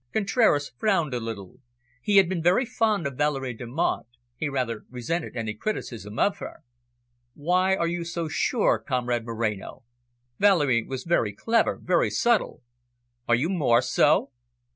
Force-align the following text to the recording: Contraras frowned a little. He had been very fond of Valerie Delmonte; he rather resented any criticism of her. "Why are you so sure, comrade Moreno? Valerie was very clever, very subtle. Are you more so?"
Contraras 0.13 0.71
frowned 0.79 1.13
a 1.13 1.19
little. 1.19 1.59
He 2.01 2.17
had 2.17 2.27
been 2.27 2.41
very 2.41 2.65
fond 2.65 3.05
of 3.05 3.17
Valerie 3.17 3.53
Delmonte; 3.53 4.07
he 4.35 4.49
rather 4.49 4.83
resented 4.89 5.37
any 5.37 5.53
criticism 5.53 6.17
of 6.17 6.37
her. 6.39 6.63
"Why 7.35 7.75
are 7.75 7.85
you 7.87 8.03
so 8.03 8.27
sure, 8.27 8.79
comrade 8.79 9.25
Moreno? 9.25 9.83
Valerie 10.39 10.81
was 10.83 11.03
very 11.03 11.33
clever, 11.35 11.77
very 11.79 12.09
subtle. 12.09 12.63
Are 13.27 13.35
you 13.35 13.47
more 13.49 13.79
so?" 13.83 14.31